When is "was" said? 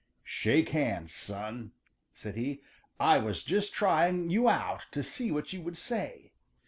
3.19-3.43